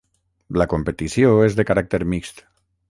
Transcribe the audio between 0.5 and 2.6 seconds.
La competició és de caràcter mixt.